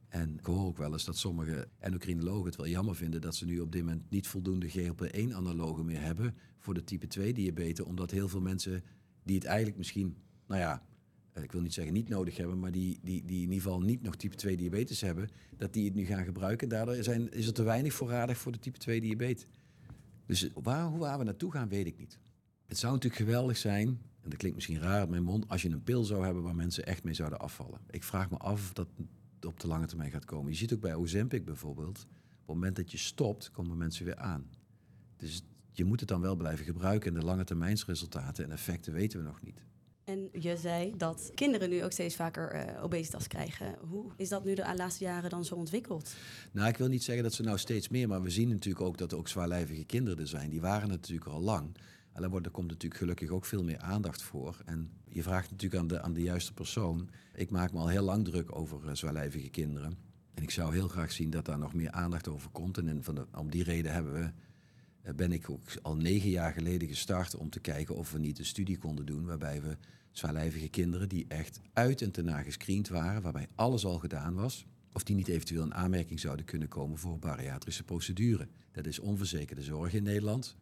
[0.08, 3.20] En ik hoor ook wel eens dat sommige endocrinologen het wel jammer vinden...
[3.20, 6.34] dat ze nu op dit moment niet voldoende GLP-1-analogen meer hebben...
[6.58, 7.84] voor de type 2 diabetes.
[7.84, 8.84] Omdat heel veel mensen
[9.22, 10.16] die het eigenlijk misschien...
[10.46, 10.82] nou ja,
[11.42, 12.58] ik wil niet zeggen niet nodig hebben...
[12.58, 15.28] maar die, die, die in ieder geval niet nog type 2 diabetes hebben...
[15.56, 16.68] dat die het nu gaan gebruiken.
[16.68, 19.46] Daardoor zijn, is er te weinig voorradig voor de type 2 diabetes.
[20.26, 22.18] Dus waar, waar we naartoe gaan, weet ik niet.
[22.66, 25.48] Het zou natuurlijk geweldig zijn, en dat klinkt misschien raar uit mijn mond...
[25.48, 27.80] als je een pil zou hebben waar mensen echt mee zouden afvallen.
[27.90, 28.88] Ik vraag me af of dat
[29.40, 30.50] op de lange termijn gaat komen.
[30.50, 31.98] Je ziet ook bij Ozempic bijvoorbeeld...
[31.98, 34.50] op het moment dat je stopt, komen mensen weer aan.
[35.16, 35.42] Dus
[35.72, 37.14] je moet het dan wel blijven gebruiken...
[37.14, 39.64] en de lange termijnsresultaten en effecten weten we nog niet.
[40.04, 43.74] En je zei dat kinderen nu ook steeds vaker eh, obesitas krijgen.
[43.88, 46.14] Hoe is dat nu de laatste jaren dan zo ontwikkeld?
[46.52, 48.98] Nou, ik wil niet zeggen dat ze nou steeds meer, maar we zien natuurlijk ook
[48.98, 50.50] dat er ook zwaarlijvige kinderen er zijn.
[50.50, 51.76] Die waren natuurlijk al lang.
[52.12, 54.56] En daar wordt- er komt natuurlijk gelukkig ook veel meer aandacht voor.
[54.64, 57.10] En je vraagt natuurlijk aan de, aan de juiste persoon.
[57.34, 59.98] Ik maak me al heel lang druk over eh, zwaarlijvige kinderen.
[60.34, 62.78] En ik zou heel graag zien dat daar nog meer aandacht over komt.
[62.78, 64.30] En van om die reden hebben we,
[65.12, 68.44] ben ik ook al negen jaar geleden gestart om te kijken of we niet een
[68.44, 69.76] studie konden doen waarbij we
[70.10, 75.02] zwaarlijvige kinderen die echt uit en ten gescreend waren, waarbij alles al gedaan was, of
[75.02, 78.48] die niet eventueel in aanmerking zouden kunnen komen voor bariatrische procedure.
[78.72, 80.56] Dat is onverzekerde zorg in Nederland.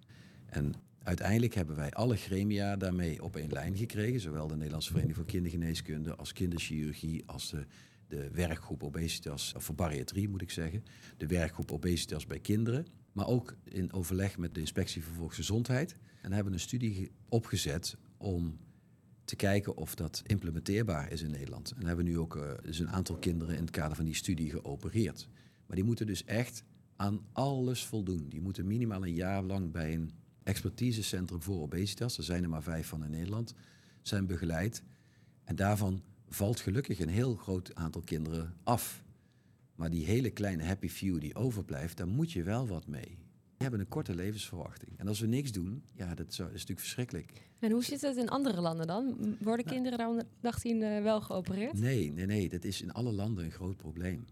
[0.47, 5.17] En uiteindelijk hebben wij alle gremia daarmee op één lijn gekregen, zowel de Nederlandse Vereniging
[5.17, 7.67] voor Kindergeneeskunde als kinderchirurgie, als de,
[8.09, 10.85] de werkgroep obesitas, of voor bariatrie moet ik zeggen,
[11.17, 15.97] de werkgroep obesitas bij kinderen, maar ook in overleg met de Inspectie voor Volksgezondheid.
[16.23, 18.59] En hebben een studie ge- opgezet om
[19.25, 21.71] te kijken of dat implementeerbaar is in Nederland.
[21.79, 24.51] En hebben nu ook eh, dus een aantal kinderen in het kader van die studie
[24.51, 25.29] geopereerd.
[25.67, 26.65] Maar die moeten dus echt
[26.97, 28.29] aan alles voldoen.
[28.29, 30.11] Die moeten minimaal een jaar lang bij een
[30.43, 33.55] expertisecentrum voor obesitas, er zijn er maar vijf van in Nederland,
[34.03, 34.83] zijn begeleid.
[35.45, 39.05] En daarvan valt gelukkig een heel groot aantal kinderen af.
[39.75, 43.19] Maar die hele kleine happy few die overblijft, daar moet je wel wat mee.
[43.63, 44.99] Die hebben een korte levensverwachting.
[44.99, 47.33] En als we niks doen, ja, dat is, dat is natuurlijk verschrikkelijk.
[47.59, 49.05] En hoe zit het in andere landen dan?
[49.41, 49.77] Worden Nou.
[49.77, 51.79] kinderen dan dag 10 eh, wel geopereerd?
[51.79, 52.49] Nee, nee, nee.
[52.49, 54.25] Dat is in alle landen een groot probleem.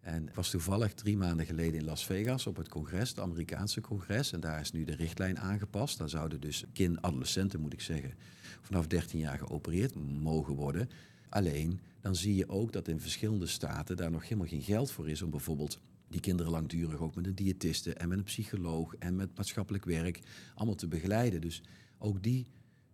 [0.00, 3.80] En ik was toevallig drie maanden geleden in Las Vegas op het congres, het Amerikaanse
[3.80, 4.32] congres.
[4.32, 5.98] En daar is nu de richtlijn aangepast.
[5.98, 8.14] Daar zouden dus kind, adolescenten moet ik zeggen,
[8.60, 10.88] vanaf 13 jaar geopereerd mogen worden.
[11.30, 15.08] Alleen, dan zie je ook dat in verschillende staten daar nog helemaal geen geld voor
[15.08, 19.16] is om bijvoorbeeld die kinderen langdurig ook met een diëtiste en met een psycholoog en
[19.16, 20.20] met maatschappelijk werk
[20.54, 21.40] allemaal te begeleiden.
[21.40, 21.62] Dus
[21.98, 22.46] ook die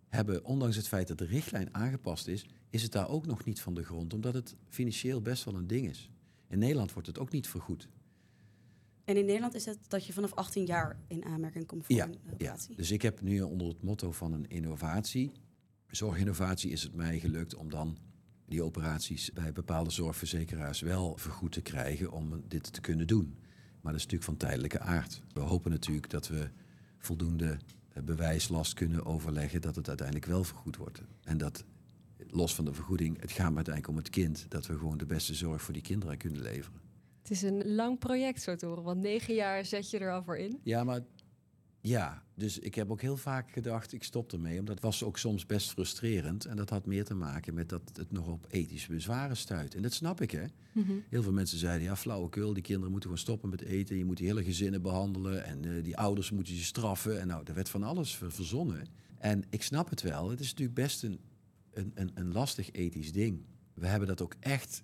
[0.07, 3.61] hebben, ondanks het feit dat de richtlijn aangepast is, is het daar ook nog niet
[3.61, 6.09] van de grond, omdat het financieel best wel een ding is.
[6.49, 7.87] In Nederland wordt het ook niet vergoed.
[9.03, 12.05] En in Nederland is het dat je vanaf 18 jaar in aanmerking komt voor Ja,
[12.05, 12.75] een Ja, operatie.
[12.75, 15.31] dus ik heb nu onder het motto van een innovatie,
[15.87, 17.97] zorginnovatie, is het mij gelukt om dan
[18.47, 23.37] die operaties bij bepaalde zorgverzekeraars wel vergoed te krijgen om dit te kunnen doen.
[23.81, 25.21] Maar dat is natuurlijk van tijdelijke aard.
[25.33, 26.49] We hopen natuurlijk dat we
[26.97, 27.57] voldoende
[27.93, 31.01] eh, bewijslast kunnen overleggen dat het uiteindelijk wel vergoed wordt.
[31.23, 31.63] En dat
[32.17, 35.05] los van de vergoeding, het gaat me uiteindelijk om het kind, dat we gewoon de
[35.05, 36.81] beste zorg voor die kinderen kunnen leveren.
[37.21, 40.23] Het is een lang project zo te horen, want negen jaar zet je er al
[40.23, 40.59] voor in.
[40.63, 41.01] Ja, maar
[41.81, 44.59] ja, dus ik heb ook heel vaak gedacht, ik stop ermee.
[44.59, 46.45] Omdat was ook soms best frustrerend.
[46.45, 49.75] En dat had meer te maken met dat het nog op ethische bezwaren stuit.
[49.75, 50.45] En dat snap ik, hè.
[51.09, 53.97] Heel veel mensen zeiden, ja, flauwekul, die kinderen moeten gewoon stoppen met eten.
[53.97, 57.19] Je moet die hele gezinnen behandelen en eh, die ouders moeten je straffen.
[57.19, 58.87] En nou, er werd van alles ver- verzonnen.
[59.17, 61.19] En ik snap het wel, het is natuurlijk best een,
[61.71, 63.45] een, een, een lastig ethisch ding.
[63.73, 64.83] We hebben dat ook echt,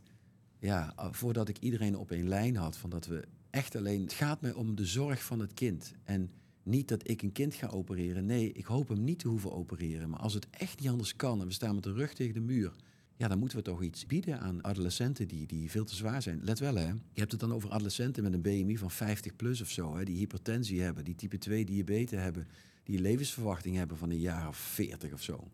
[0.60, 4.42] ja, voordat ik iedereen op één lijn had, van dat we echt alleen, het gaat
[4.42, 5.94] mij om de zorg van het kind.
[6.04, 6.32] En
[6.64, 8.26] niet dat ik een kind ga opereren.
[8.26, 10.10] Nee, ik hoop hem niet te hoeven opereren.
[10.10, 12.40] Maar als het echt niet anders kan en we staan met de rug tegen de
[12.40, 12.74] muur,
[13.16, 16.40] ja, dan moeten we toch iets bieden aan adolescenten die, die veel te zwaar zijn.
[16.44, 16.88] Let wel, hè.
[16.88, 20.04] Je hebt het dan over adolescenten met een BMI van 50 plus of zo, hè,
[20.04, 22.48] die hypertensie hebben, die type 2 diabetes hebben,
[22.84, 25.48] die levensverwachting hebben van een jaar of 40 of zo.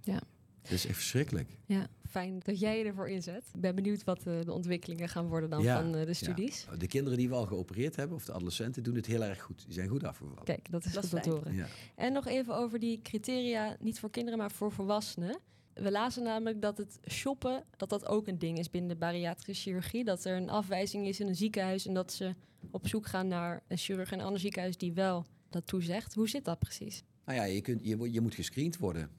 [0.00, 0.22] Ja.
[0.64, 1.58] Dat is echt verschrikkelijk.
[1.66, 3.44] Ja, fijn dat jij je ervoor inzet.
[3.54, 6.12] Ik ben benieuwd wat eh, de ontwikkelingen gaan worden dan Ja, van eh, de ja.
[6.12, 6.66] studies.
[6.78, 9.64] De kinderen die we al geopereerd hebben, of de adolescenten, doen het heel erg goed.
[9.64, 10.44] Die zijn goed afgevallen.
[10.44, 11.54] Kijk, dat is Dat goed te horen.
[11.54, 11.66] Ja.
[11.94, 15.38] En nog even over die criteria, niet voor kinderen, maar voor volwassenen.
[15.74, 19.62] We lazen namelijk dat het shoppen, dat dat ook een ding is binnen de bariatrische
[19.62, 20.04] chirurgie.
[20.04, 22.34] Dat er een afwijzing is in een ziekenhuis en dat ze
[22.70, 26.14] op zoek gaan naar een chirurg in een ander ziekenhuis die wel dat toezegt.
[26.14, 27.02] Hoe zit dat precies?
[27.24, 29.10] Nou ja, je, kunt, je moet gescreend worden.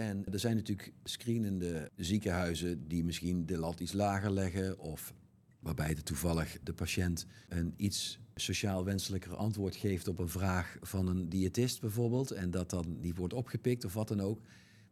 [0.00, 4.78] En er zijn natuurlijk screenende ziekenhuizen die misschien de lat iets lager leggen.
[4.78, 5.14] Of
[5.60, 11.08] waarbij de toevallig de patiënt een iets sociaal wenselijker antwoord geeft op een vraag van
[11.08, 12.30] een diëtist bijvoorbeeld.
[12.30, 14.40] En dat dan niet wordt opgepikt of wat dan ook.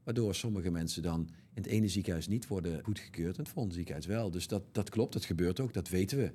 [0.05, 1.21] Waardoor sommige mensen dan
[1.55, 4.31] in het ene ziekenhuis niet worden goedgekeurd en het volgende ziekenhuis wel.
[4.31, 6.33] Dus dat, dat klopt, dat gebeurt ook, dat weten we.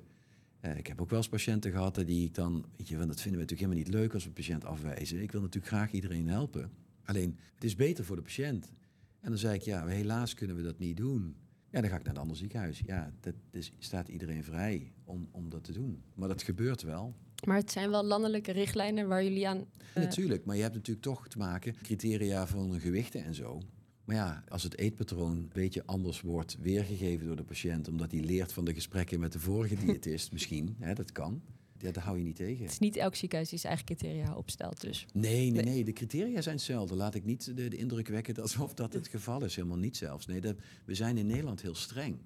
[0.60, 3.20] Eh, ik heb ook wel eens patiënten gehad eh, die ik dan, weet je, dat
[3.20, 5.22] vinden we natuurlijk helemaal niet leuk als we een patiënt afwijzen.
[5.22, 6.70] Ik wil natuurlijk graag iedereen helpen.
[7.04, 8.72] Alleen, het is beter voor de patiënt.
[9.20, 11.36] En dan zei ik, ja, helaas kunnen we dat niet doen.
[11.70, 12.82] Ja, dan ga ik naar een ander ziekenhuis.
[12.86, 16.02] Ja, dat is, staat iedereen vrij om, om dat te doen.
[16.14, 17.14] Maar dat gebeurt wel.
[17.46, 19.58] Maar het zijn wel landelijke richtlijnen waar jullie aan...
[19.94, 23.60] eh, Natuurlijk, maar je hebt natuurlijk toch te maken criteria voor een gewichten en zo.
[24.04, 28.20] Maar ja, als het eetpatroon een beetje anders wordt weergegeven door de patiënt, omdat hij
[28.20, 31.42] leert van de gesprekken met de vorige diëtist, misschien, hè, dat kan.
[31.82, 32.62] Ja, daar hou je niet tegen.
[32.62, 35.06] Het is niet elk ziekenhuis die zijn eigen criteria opstelt, dus.
[35.12, 35.84] Nee, nee, Nee.
[35.84, 36.94] De criteria zijn hetzelfde.
[36.96, 39.56] Laat ik niet de, de indruk wekken alsof dat het geval is.
[39.56, 40.26] Helemaal niet zelfs.
[40.26, 42.18] Nee, dat, we zijn in Nederland heel streng.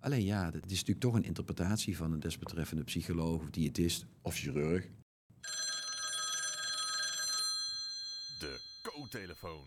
[0.00, 4.34] Alleen ja, het is natuurlijk toch een interpretatie van een desbetreffende psycholoog of diëtist of
[4.34, 4.88] chirurg.
[8.38, 9.66] De co-telefoon.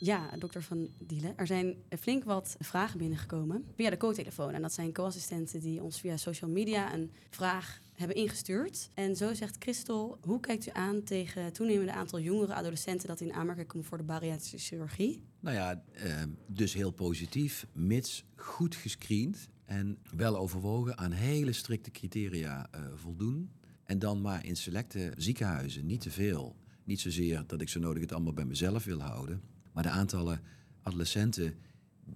[0.00, 1.32] Ja, dokter Van Dielen.
[1.36, 4.54] Er zijn flink wat vragen binnengekomen via de co-telefoon.
[4.54, 8.90] En dat zijn co-assistenten die ons via social media een vraag hebben ingestuurd.
[8.94, 13.20] En zo zegt Christel, hoe kijkt u aan tegen het toenemende aantal jongere adolescenten dat
[13.20, 15.22] in aanmerking komt voor de bariatrische chirurgie?
[15.40, 21.90] Nou ja, eh, dus heel positief, mits goed gescreend en wel overwogen aan hele strikte
[21.90, 23.50] criteria eh, voldoen.
[23.84, 26.56] En dan maar in selecte ziekenhuizen, niet te veel.
[26.84, 29.42] Niet zozeer dat ik zo nodig het allemaal bij mezelf wil houden.
[29.72, 30.40] Maar de aantallen
[30.82, 31.54] adolescenten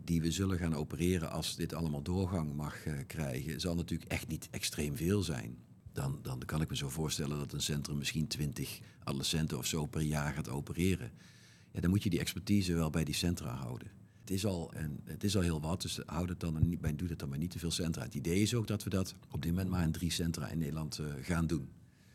[0.05, 4.29] die we zullen gaan opereren als dit allemaal doorgang mag eh, krijgen, zal natuurlijk echt
[4.29, 5.57] niet extreem veel zijn.
[5.93, 9.87] Dan, dan kan ik me zo voorstellen dat een centrum misschien 20 adolescenten of zo
[9.87, 11.11] per jaar gaat opereren.
[11.73, 13.91] Ja, dan moet je die expertise wel bij die centra houden.
[14.21, 14.73] Het is al,
[15.05, 17.39] het is al heel wat, dus houd het dan niet, bij- doe het dan maar
[17.39, 18.03] niet te veel centra.
[18.03, 20.59] Het idee is ook dat we dat op dit moment maar in drie centra in
[20.59, 21.69] Nederland eh, gaan doen.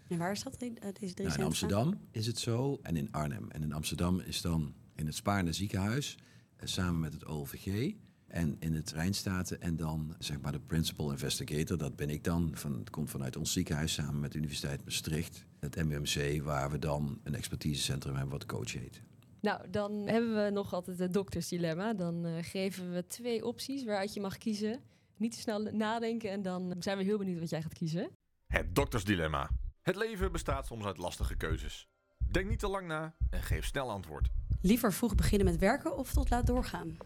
[0.08, 1.46] En waar is dat, eh, deze drie Nou, in centra?
[1.46, 3.50] Amsterdam is het zo en in Arnhem.
[3.52, 6.18] En in Amsterdam is dan in het Spaarne ziekenhuis
[6.56, 7.94] eh, samen met het OLVG.
[8.28, 12.52] En in het Rijnstaten en dan zeg maar de principal investigator, dat ben ik dan.
[12.54, 15.46] Van, het komt vanuit ons ziekenhuis samen met de Universiteit Maastricht.
[15.60, 19.02] Het MUMC, waar we dan een expertisecentrum hebben wat coach heet.
[19.42, 21.94] Nou, dan hebben we nog altijd het doktersdilemma.
[21.94, 24.82] Dan eh, geven we twee opties waaruit je mag kiezen.
[25.18, 28.10] Niet te snel nadenken en dan zijn we heel benieuwd wat jij gaat kiezen.
[28.48, 29.50] Het doktersdilemma.
[29.82, 31.88] Het leven bestaat soms uit lastige keuzes.
[32.32, 34.30] Denk niet te lang na en geef snel antwoord.
[34.68, 36.98] Liever vroeg beginnen met werken of tot laat doorgaan?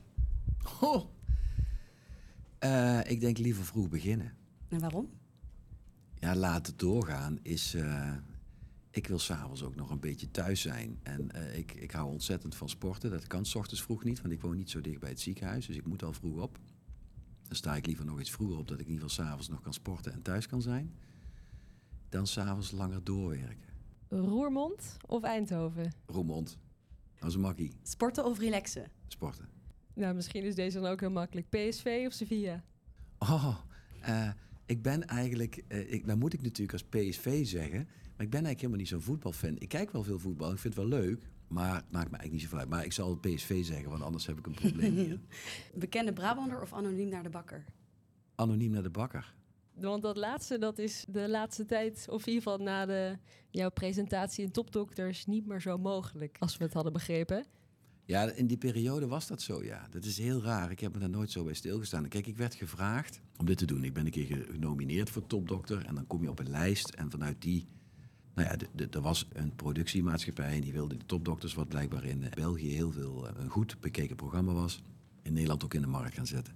[0.79, 1.09] Oh.
[2.59, 4.33] Eh, ik denk liever vroeg beginnen.
[4.69, 5.09] En waarom?
[6.19, 7.73] Ja, laten doorgaan is.
[7.73, 8.13] eh,
[8.91, 10.99] ik wil s'avonds ook nog een beetje thuis zijn.
[11.03, 13.09] En eh, ik, ik hou ontzettend van sporten.
[13.11, 15.65] Dat kan s ochtends vroeg niet, want ik woon niet zo dicht bij het ziekenhuis.
[15.65, 16.59] Dus ik moet al vroeg op.
[17.47, 19.61] Dan sta ik liever nog iets vroeger op, dat ik in ieder geval s'avonds nog
[19.61, 20.93] kan sporten en thuis kan zijn.
[22.09, 23.69] Dan s'avonds langer doorwerken.
[24.07, 25.93] Roermond of Eindhoven?
[26.05, 26.57] Roermond.
[27.21, 27.71] Dat is een makkie.
[27.83, 28.91] Sporten of relaxen?
[29.07, 29.49] Sporten.
[29.93, 31.49] Nou, misschien is deze dan ook heel makkelijk.
[31.49, 32.63] PSV of Sevilla?
[33.19, 33.57] Oh,
[34.01, 34.29] eh,
[34.65, 38.45] ik ben eigenlijk, eh, ik, nou moet ik natuurlijk als PSV zeggen, maar ik ben
[38.45, 39.55] eigenlijk helemaal niet zo'n voetbalfan.
[39.59, 42.31] Ik kijk wel veel voetbal, ik vind het wel leuk, maar het maakt me eigenlijk
[42.31, 42.69] niet zoveel uit.
[42.69, 45.19] Maar ik zal PSV zeggen, want anders heb ik een probleem hier.
[45.73, 47.65] Bekende Brabander of anoniem naar de bakker?
[48.35, 49.33] Anoniem naar de bakker.
[49.73, 53.17] Want dat laatste, dat is de laatste tijd, of in ieder geval na de,
[53.49, 57.45] jouw presentatie in Topdokters, niet meer zo mogelijk, als we het hadden begrepen.
[58.05, 59.87] Ja, in die periode was dat zo, ja.
[59.89, 60.71] Dat is heel raar.
[60.71, 62.07] Ik heb me daar nooit zo bij stilgestaan.
[62.07, 63.83] Kijk, ik werd gevraagd om dit te doen.
[63.83, 65.85] Ik ben een keer genomineerd voor topdokter.
[65.85, 66.89] En dan kom je op een lijst.
[66.89, 67.67] En vanuit die...
[68.35, 70.55] Nou ja, er was een productiemaatschappij...
[70.55, 73.79] en die wilde de topdokters, wat blijkbaar in eh, België heel veel eh, een goed
[73.79, 74.81] bekeken programma was...
[75.21, 76.53] in Nederland ook in de markt gaan zetten.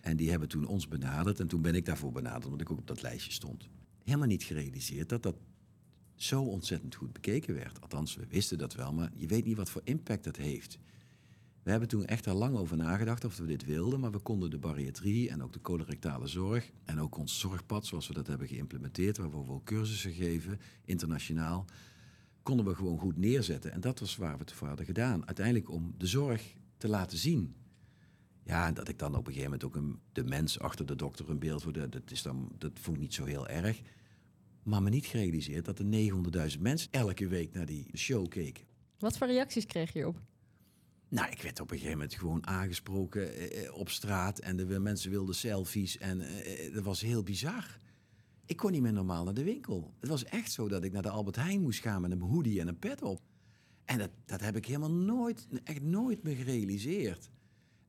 [0.00, 1.40] En die hebben toen ons benaderd.
[1.40, 3.68] En toen ben ik daarvoor benaderd, omdat ik ook op dat lijstje stond.
[4.04, 5.36] Helemaal niet gerealiseerd dat dat
[6.14, 7.80] zo ontzettend goed bekeken werd.
[7.80, 10.78] Althans, we wisten dat wel, maar je weet niet wat voor impact dat heeft.
[11.62, 14.50] We hebben toen echt al lang over nagedacht of we dit wilden, maar we konden
[14.50, 18.48] de bariatrie en ook de colorectale zorg en ook ons zorgpad, zoals we dat hebben
[18.48, 21.64] geïmplementeerd, waar we ook cursussen geven, internationaal,
[22.42, 23.72] konden we gewoon goed neerzetten.
[23.72, 25.26] En dat was waar we het voor hadden gedaan.
[25.26, 27.54] Uiteindelijk om de zorg te laten zien.
[28.44, 30.96] Ja, en dat ik dan op een gegeven moment ook een, de mens achter de
[30.96, 33.80] dokter een beeld word, dat, is dan, dat vond ik niet zo heel erg.
[34.62, 35.84] Maar me niet gerealiseerd dat er
[36.54, 38.64] 900.000 mensen elke week naar die show keken.
[38.98, 40.20] Wat voor reacties kreeg je hierop?
[41.08, 44.38] Nou, ik werd op een gegeven moment gewoon aangesproken eh, eh, op straat.
[44.38, 45.98] En de mensen wilden selfies.
[45.98, 47.78] En eh, dat was heel bizar.
[48.44, 49.94] Ik kon niet meer normaal naar de winkel.
[50.00, 52.60] Het was echt zo dat ik naar de Albert Heijn moest gaan met een hoodie
[52.60, 53.20] en een pet op.
[53.84, 57.30] En dat, dat heb ik helemaal nooit, echt nooit meer gerealiseerd.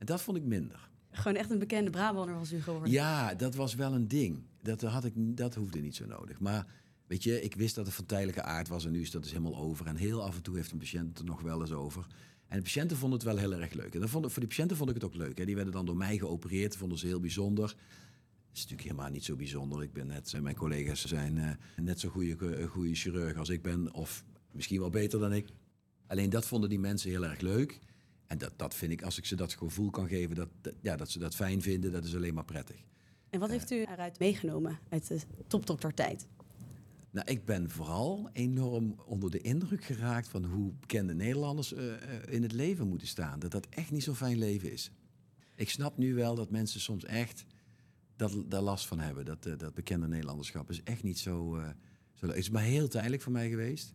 [0.02, 0.90] En dat vond ik minder.
[1.10, 2.90] Gewoon echt een bekende Brabander was u geworden.
[2.90, 4.42] Ja, dat was wel een ding.
[4.62, 6.40] Dat, had ik, dat hoefde niet zo nodig.
[6.40, 6.66] Maar
[7.06, 9.32] weet je, ik wist dat het van tijdelijke aard was en nu is dat dus
[9.32, 9.86] helemaal over.
[9.86, 12.06] En heel af en toe heeft een patiënt het er nog wel eens over.
[12.48, 13.94] En de patiënten vonden het wel heel erg leuk.
[13.94, 15.38] En dat vond, voor die patiënten vond ik het ook leuk.
[15.38, 15.44] Hè.
[15.44, 17.66] Die werden dan door mij geopereerd, vonden ze heel bijzonder.
[17.66, 17.76] Dat
[18.52, 19.82] is natuurlijk helemaal niet zo bijzonder.
[19.82, 23.94] Ik ben net, mijn collega's zijn eh, net zo goede, goede chirurg als ik ben.
[23.94, 25.48] Of misschien wel beter dan ik.
[26.06, 27.80] Alleen dat vonden die mensen heel erg leuk.
[28.32, 30.96] En dat, dat vind ik, als ik ze dat gevoel kan geven, dat, dat- ja,
[30.96, 32.76] dat ze dat fijn vinden, dat is alleen maar prettig.
[33.30, 36.26] En wat heeft u eruit meegenomen uit de topdoktertijd?
[37.10, 42.32] Nou, ik ben vooral enorm onder de indruk geraakt van hoe bekende Nederlanders eh, eh,
[42.34, 43.38] in het leven moeten staan.
[43.38, 44.90] Dat dat echt niet zo'n fijn leven is.
[45.56, 47.44] Ik snap nu wel dat mensen soms echt
[48.16, 49.24] dat, daar last van hebben.
[49.24, 51.60] Dat, eh, dat bekende Nederlanderschap is echt niet zo,
[52.14, 52.26] zo.
[52.26, 53.94] Het is maar heel tijdelijk voor mij geweest.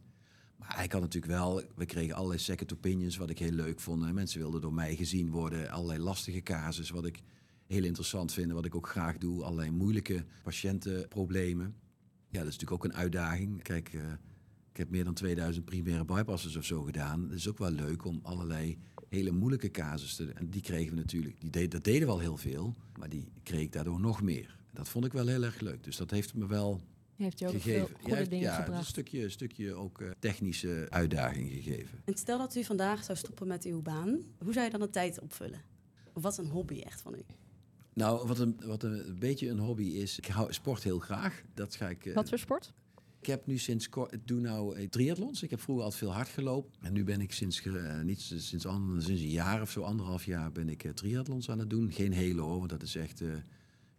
[0.58, 4.04] Maar ik had natuurlijk wel, we kregen allerlei second opinions, wat ik heel leuk vond.
[4.04, 5.70] En Mensen wilden door mij gezien worden.
[5.70, 7.22] Allerlei lastige casus, wat ik
[7.68, 8.52] heel interessant vind.
[8.52, 9.44] Wat ik ook graag doe.
[9.44, 11.76] Allerlei moeilijke patiëntenproblemen.
[12.30, 13.64] Ja, dat is natuurlijk ook een uitdaging.
[13.64, 14.02] Kijk, eh,
[14.72, 17.24] ik heb meer dan 2000 primaire bypasses of zo gedaan.
[17.24, 18.78] Het is ook wel leuk om allerlei
[19.10, 20.38] hele moeilijke casussen.
[20.38, 21.52] En die kregen we natuurlijk.
[21.52, 22.76] Die dat deden we al heel veel.
[23.00, 24.60] Maar die kreeg ik daardoor nog meer.
[24.74, 25.84] Dat vond ik wel heel erg leuk.
[25.84, 26.82] Dus dat heeft me wel
[27.18, 27.88] Heeft je ook gegeven.
[27.88, 28.88] veel goede dingen ja, een gebracht.
[28.88, 32.00] stukje, een stukje ook eh, technische uitdaging gegeven.
[32.06, 34.90] En stel dat u vandaag zou stoppen met uw baan, hoe zou je dan de
[34.90, 35.62] tijd opvullen?
[36.14, 37.22] Of wat is een hobby echt van u?
[37.94, 41.44] Nou, wat een, wat een, beetje een hobby is, ik hou sport heel graag.
[41.54, 42.06] Dat ga ik.
[42.06, 42.74] eh, Wat voor sport?
[43.20, 45.44] Ik heb nu sinds kort, ik doe nou eh, triathlons.
[45.44, 46.72] Ik heb vroeger altijd veel hard gelopen.
[46.82, 47.64] En nu ben ik sinds,
[48.04, 51.50] niet sinds, sinds, an- sinds een jaar of zo, anderhalf jaar, ben ik eh, triathlons
[51.50, 51.92] aan het doen.
[51.92, 53.28] Geen hele hoor, want dat is echt, eh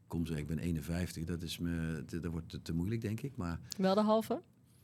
[0.08, 1.24] kom zeg, ik ben 51.
[1.24, 3.36] Dat is me, dat wordt te, te moeilijk, denk ik.
[3.36, 4.42] Maar Wel de halve?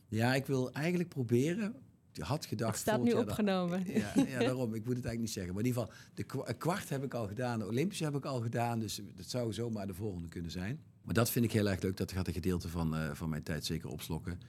[0.09, 1.75] ja, ik wil eigenlijk proberen.
[2.15, 2.71] Had gedacht.
[2.73, 3.85] Het staat nu opgenomen.
[3.87, 4.75] ja, ja, daarom.
[4.75, 5.55] Ik moet het eigenlijk niet zeggen.
[5.55, 7.59] Maar in ieder geval, de kwart heb ik al gedaan.
[7.59, 8.79] De Olympische heb ik al gedaan.
[8.79, 10.81] Dus dat zou zomaar de volgende kunnen zijn.
[11.03, 11.97] Maar dat vind ik heel erg leuk.
[11.97, 14.41] Dat gaat een gedeelte van, eh, van mijn tijd zeker opslokken.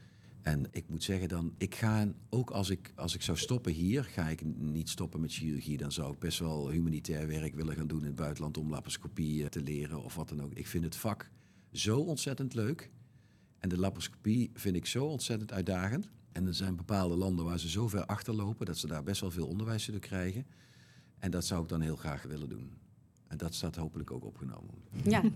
[0.45, 4.03] En ik moet zeggen dan, ik ga ook als ik, als ik zou stoppen hier,
[4.03, 5.77] ga ik niet stoppen met chirurgie.
[5.77, 9.43] Dan zou ik best wel humanitair werk willen gaan doen in het buitenland om laparoscopie
[9.43, 10.53] eh, te leren of wat dan ook.
[10.53, 11.31] Ik vind het vak
[11.71, 12.91] zo ontzettend leuk.
[13.59, 16.09] En de laparoscopie vind ik zo ontzettend uitdagend.
[16.31, 19.31] En er zijn bepaalde landen waar ze zo ver achterlopen dat ze daar best wel
[19.31, 20.45] veel onderwijs zullen krijgen.
[21.19, 22.73] En dat zou ik dan heel graag willen doen.
[23.27, 24.75] En dat staat hopelijk ook opgenomen.
[25.03, 25.23] Ja,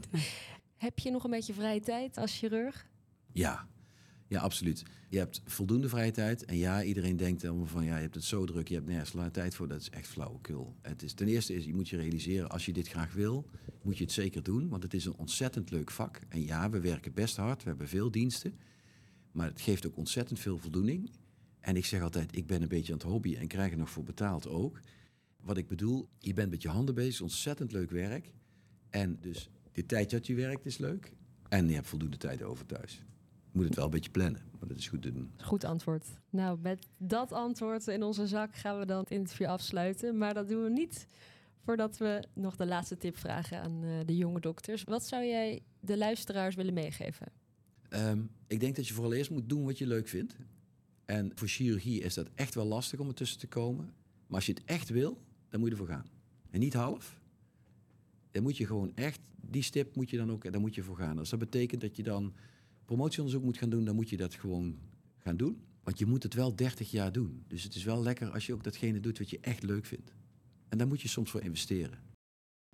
[0.78, 2.88] Heb je nog een beetje vrije tijd als chirurg?
[3.32, 3.68] Ja,
[4.30, 4.84] ja, absoluut.
[5.10, 6.46] Je hebt voldoende vrije tijd.
[6.46, 9.14] En ja, iedereen denkt dan van ja, je hebt het zo druk, je hebt nergens
[9.14, 9.68] la- tijd voor.
[9.68, 10.76] Dat is echt flauwekul.
[10.82, 13.50] Het is, ten eerste is, je moet je realiseren, als je dit graag wil,
[13.82, 14.70] moet je het zeker doen.
[14.70, 16.20] Want het is een ontzettend leuk vak.
[16.30, 18.54] En ja, we werken best hard, we hebben veel diensten.
[19.32, 21.12] Maar het geeft ook ontzettend veel voldoening.
[21.60, 23.90] En ik zeg altijd, ik ben een beetje aan het hobby en krijg er nog
[23.90, 24.80] voor betaald ook.
[25.42, 28.34] Wat ik bedoel, je bent met je handen bezig, ontzettend leuk werk.
[28.90, 31.14] En dus de tijd dat je werkt is leuk.
[31.50, 33.04] En je hebt voldoende tijd over thuis.
[33.52, 35.32] Je moet het wel een beetje plannen, maar dat is goed te doen.
[35.38, 36.06] Goed antwoord.
[36.30, 40.18] Nou, met dat antwoord in onze zak gaan we dan het interview afsluiten.
[40.18, 41.08] Maar dat doen we niet
[41.64, 44.84] voordat we nog de laatste tip vragen aan eh, de jonge dokters.
[44.84, 47.28] Wat zou jij de luisteraars willen meegeven?
[47.90, 50.36] Ehm, ik denk dat je vooral eerst moet doen wat je leuk vindt.
[51.06, 53.94] En voor chirurgie is dat echt wel lastig om ertussen te komen.
[54.28, 55.18] Maar als je het echt wil,
[55.50, 56.06] dan moet je ervoor gaan.
[56.50, 57.20] En niet half.
[58.32, 60.98] Dan moet je gewoon echt, die stip moet je dan ook, daar moet je voor
[60.98, 61.18] gaan.
[61.18, 62.34] Als dat betekent dat je dan
[62.90, 64.78] promotieonderzoek moet gaan doen, dan moet je dat gewoon
[65.18, 65.64] gaan doen.
[65.84, 67.44] Want je moet het wel 30 jaar doen.
[67.48, 70.14] Dus het is wel lekker als je ook datgene doet wat je echt leuk vindt.
[70.70, 72.00] En daar moet je soms voor investeren.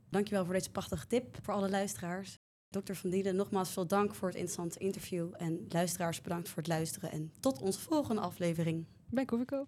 [0.09, 2.35] dankjewel voor deze prachtige tip voor alle luisteraars.
[2.69, 5.33] Dokter Van Dielen, nogmaals veel dank voor het interessante interview.
[5.37, 7.11] En luisteraars, bedankt voor het luisteren.
[7.11, 8.85] En tot onze volgende aflevering.
[9.09, 9.67] Bij Koffieko.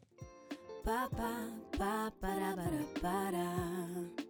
[0.84, 4.27] Pa, pa, pa, para, para, para.